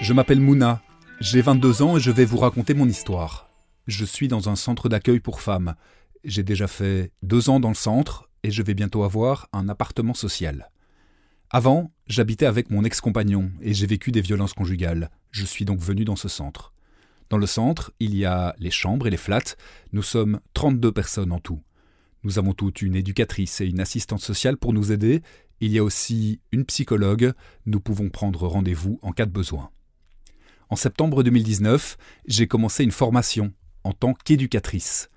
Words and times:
Je 0.00 0.12
m'appelle 0.12 0.40
Mouna, 0.40 0.80
j'ai 1.20 1.42
22 1.42 1.82
ans 1.82 1.96
et 1.96 2.00
je 2.00 2.12
vais 2.12 2.24
vous 2.24 2.38
raconter 2.38 2.72
mon 2.72 2.88
histoire. 2.88 3.50
Je 3.88 4.04
suis 4.04 4.28
dans 4.28 4.48
un 4.48 4.54
centre 4.54 4.88
d'accueil 4.88 5.18
pour 5.18 5.40
femmes. 5.40 5.74
J'ai 6.22 6.44
déjà 6.44 6.68
fait 6.68 7.10
deux 7.22 7.50
ans 7.50 7.58
dans 7.58 7.68
le 7.68 7.74
centre 7.74 8.30
et 8.44 8.52
je 8.52 8.62
vais 8.62 8.74
bientôt 8.74 9.02
avoir 9.02 9.48
un 9.52 9.68
appartement 9.68 10.14
social. 10.14 10.70
Avant, 11.50 11.90
j'habitais 12.06 12.46
avec 12.46 12.70
mon 12.70 12.84
ex-compagnon 12.84 13.50
et 13.60 13.74
j'ai 13.74 13.86
vécu 13.88 14.12
des 14.12 14.20
violences 14.20 14.52
conjugales. 14.52 15.10
Je 15.32 15.44
suis 15.44 15.64
donc 15.64 15.80
venu 15.80 16.04
dans 16.04 16.16
ce 16.16 16.28
centre. 16.28 16.72
Dans 17.28 17.38
le 17.38 17.46
centre, 17.46 17.92
il 17.98 18.14
y 18.14 18.24
a 18.24 18.54
les 18.58 18.70
chambres 18.70 19.08
et 19.08 19.10
les 19.10 19.16
flats. 19.16 19.56
Nous 19.92 20.04
sommes 20.04 20.40
32 20.54 20.92
personnes 20.92 21.32
en 21.32 21.40
tout. 21.40 21.60
Nous 22.22 22.38
avons 22.38 22.52
toutes 22.52 22.82
une 22.82 22.94
éducatrice 22.94 23.60
et 23.60 23.66
une 23.66 23.80
assistante 23.80 24.20
sociale 24.20 24.58
pour 24.58 24.72
nous 24.72 24.92
aider. 24.92 25.22
Il 25.60 25.72
y 25.72 25.78
a 25.78 25.84
aussi 25.84 26.40
une 26.52 26.64
psychologue. 26.64 27.32
Nous 27.66 27.80
pouvons 27.80 28.10
prendre 28.10 28.46
rendez-vous 28.46 29.00
en 29.02 29.10
cas 29.10 29.26
de 29.26 29.32
besoin. 29.32 29.70
En 30.70 30.76
septembre 30.76 31.22
2019, 31.22 31.96
j'ai 32.26 32.46
commencé 32.46 32.84
une 32.84 32.92
formation 32.92 33.54
en 33.84 33.94
tant 33.94 34.12
qu'éducatrice. 34.12 35.08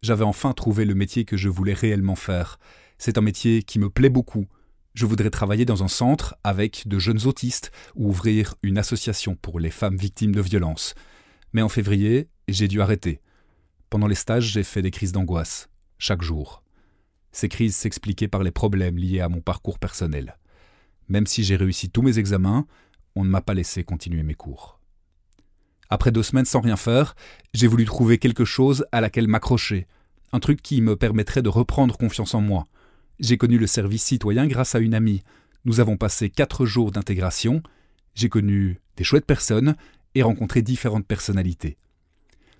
J'avais 0.00 0.24
enfin 0.24 0.52
trouvé 0.52 0.84
le 0.84 0.94
métier 0.94 1.24
que 1.24 1.36
je 1.36 1.48
voulais 1.48 1.74
réellement 1.74 2.14
faire. 2.14 2.60
C'est 2.98 3.18
un 3.18 3.22
métier 3.22 3.64
qui 3.64 3.80
me 3.80 3.90
plaît 3.90 4.10
beaucoup. 4.10 4.46
Je 4.94 5.04
voudrais 5.06 5.30
travailler 5.30 5.64
dans 5.64 5.82
un 5.82 5.88
centre 5.88 6.36
avec 6.44 6.86
de 6.86 7.00
jeunes 7.00 7.26
autistes 7.26 7.72
ou 7.96 8.10
ouvrir 8.10 8.54
une 8.62 8.78
association 8.78 9.34
pour 9.34 9.58
les 9.58 9.70
femmes 9.70 9.96
victimes 9.96 10.36
de 10.36 10.40
violences. 10.40 10.94
Mais 11.52 11.62
en 11.62 11.68
février, 11.68 12.28
j'ai 12.46 12.68
dû 12.68 12.80
arrêter. 12.80 13.20
Pendant 13.90 14.06
les 14.06 14.14
stages, 14.14 14.52
j'ai 14.52 14.62
fait 14.62 14.82
des 14.82 14.92
crises 14.92 15.12
d'angoisse, 15.12 15.68
chaque 15.98 16.22
jour. 16.22 16.62
Ces 17.32 17.48
crises 17.48 17.74
s'expliquaient 17.74 18.28
par 18.28 18.44
les 18.44 18.52
problèmes 18.52 18.98
liés 18.98 19.20
à 19.20 19.28
mon 19.28 19.40
parcours 19.40 19.80
personnel. 19.80 20.38
Même 21.08 21.26
si 21.26 21.42
j'ai 21.42 21.56
réussi 21.56 21.90
tous 21.90 22.02
mes 22.02 22.20
examens, 22.20 22.66
on 23.16 23.24
ne 23.24 23.30
m'a 23.30 23.40
pas 23.40 23.54
laissé 23.54 23.82
continuer 23.82 24.22
mes 24.22 24.34
cours. 24.34 24.78
Après 25.92 26.10
deux 26.10 26.22
semaines 26.22 26.46
sans 26.46 26.62
rien 26.62 26.78
faire, 26.78 27.14
j'ai 27.52 27.66
voulu 27.66 27.84
trouver 27.84 28.16
quelque 28.16 28.46
chose 28.46 28.86
à 28.92 29.02
laquelle 29.02 29.28
m'accrocher, 29.28 29.86
un 30.32 30.40
truc 30.40 30.62
qui 30.62 30.80
me 30.80 30.96
permettrait 30.96 31.42
de 31.42 31.50
reprendre 31.50 31.98
confiance 31.98 32.32
en 32.32 32.40
moi. 32.40 32.66
J'ai 33.20 33.36
connu 33.36 33.58
le 33.58 33.66
service 33.66 34.02
citoyen 34.02 34.46
grâce 34.46 34.74
à 34.74 34.78
une 34.78 34.94
amie. 34.94 35.22
Nous 35.66 35.80
avons 35.80 35.98
passé 35.98 36.30
quatre 36.30 36.64
jours 36.64 36.92
d'intégration. 36.92 37.62
J'ai 38.14 38.30
connu 38.30 38.80
des 38.96 39.04
chouettes 39.04 39.26
personnes 39.26 39.76
et 40.14 40.22
rencontré 40.22 40.62
différentes 40.62 41.06
personnalités. 41.06 41.76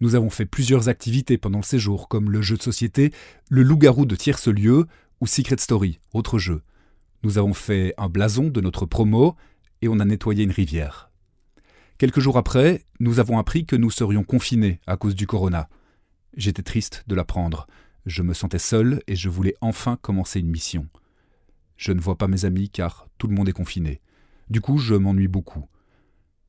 Nous 0.00 0.14
avons 0.14 0.30
fait 0.30 0.46
plusieurs 0.46 0.88
activités 0.88 1.36
pendant 1.36 1.58
le 1.58 1.64
séjour, 1.64 2.06
comme 2.06 2.30
le 2.30 2.42
jeu 2.42 2.56
de 2.56 2.62
société, 2.62 3.12
le 3.50 3.64
loup-garou 3.64 4.06
de 4.06 4.14
tierce 4.14 4.46
lieu 4.46 4.86
ou 5.20 5.26
Secret 5.26 5.56
Story, 5.58 5.98
autre 6.12 6.38
jeu. 6.38 6.62
Nous 7.24 7.38
avons 7.38 7.54
fait 7.54 7.92
un 7.98 8.08
blason 8.08 8.50
de 8.50 8.60
notre 8.60 8.86
promo 8.86 9.34
et 9.82 9.88
on 9.88 9.98
a 9.98 10.04
nettoyé 10.04 10.44
une 10.44 10.52
rivière. 10.52 11.05
Quelques 11.98 12.20
jours 12.20 12.36
après, 12.36 12.84
nous 13.00 13.20
avons 13.20 13.38
appris 13.38 13.64
que 13.64 13.74
nous 13.74 13.90
serions 13.90 14.22
confinés 14.22 14.80
à 14.86 14.98
cause 14.98 15.14
du 15.14 15.26
corona. 15.26 15.70
J'étais 16.36 16.62
triste 16.62 17.04
de 17.06 17.14
l'apprendre. 17.14 17.66
Je 18.04 18.22
me 18.22 18.34
sentais 18.34 18.58
seul 18.58 19.02
et 19.06 19.16
je 19.16 19.30
voulais 19.30 19.54
enfin 19.62 19.96
commencer 20.02 20.40
une 20.40 20.50
mission. 20.50 20.88
Je 21.78 21.92
ne 21.92 22.00
vois 22.00 22.18
pas 22.18 22.28
mes 22.28 22.44
amis 22.44 22.68
car 22.68 23.08
tout 23.16 23.28
le 23.28 23.34
monde 23.34 23.48
est 23.48 23.54
confiné. 23.54 24.02
Du 24.50 24.60
coup, 24.60 24.76
je 24.76 24.94
m'ennuie 24.94 25.26
beaucoup. 25.26 25.64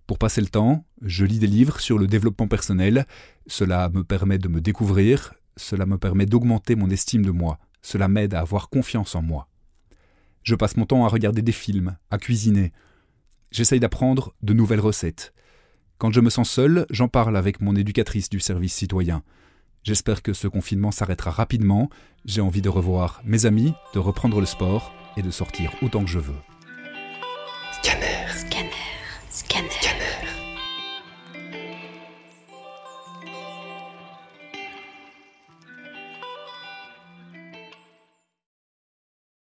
Pour 0.05 0.17
passer 0.17 0.41
le 0.41 0.47
temps, 0.47 0.85
je 1.01 1.23
lis 1.23 1.39
des 1.39 1.47
livres 1.47 1.79
sur 1.79 1.97
le 1.97 2.07
développement 2.07 2.49
personnel. 2.49 3.05
Cela 3.47 3.87
me 3.87 4.03
permet 4.03 4.39
de 4.39 4.49
me 4.49 4.59
découvrir, 4.59 5.33
cela 5.55 5.85
me 5.85 5.97
permet 5.97 6.25
d'augmenter 6.25 6.75
mon 6.75 6.89
estime 6.89 7.25
de 7.25 7.31
moi, 7.31 7.57
cela 7.81 8.09
m'aide 8.09 8.33
à 8.33 8.41
avoir 8.41 8.69
confiance 8.69 9.15
en 9.15 9.21
moi. 9.21 9.47
Je 10.43 10.55
passe 10.55 10.75
mon 10.75 10.85
temps 10.85 11.05
à 11.05 11.09
regarder 11.09 11.41
des 11.41 11.53
films, 11.53 11.97
à 12.11 12.17
cuisiner. 12.17 12.73
J'essaye 13.51 13.79
d'apprendre 13.79 14.33
de 14.41 14.53
nouvelles 14.53 14.79
recettes. 14.79 15.33
Quand 15.97 16.11
je 16.11 16.21
me 16.21 16.29
sens 16.29 16.49
seul, 16.49 16.85
j'en 16.89 17.07
parle 17.07 17.37
avec 17.37 17.61
mon 17.61 17.75
éducatrice 17.75 18.29
du 18.29 18.39
service 18.39 18.73
citoyen. 18.73 19.23
J'espère 19.83 20.21
que 20.21 20.33
ce 20.33 20.47
confinement 20.47 20.91
s'arrêtera 20.91 21.31
rapidement. 21.31 21.89
J'ai 22.25 22.41
envie 22.41 22.61
de 22.61 22.69
revoir 22.69 23.21
mes 23.23 23.45
amis, 23.45 23.73
de 23.93 23.99
reprendre 23.99 24.39
le 24.39 24.45
sport 24.45 24.93
et 25.15 25.21
de 25.21 25.31
sortir 25.31 25.71
autant 25.81 26.03
que 26.03 26.09
je 26.09 26.19
veux. 26.19 26.35
Scanner. 27.81 28.27
Scanner. 28.35 28.69
Scanner. 29.29 29.69
Scanner. 29.69 30.36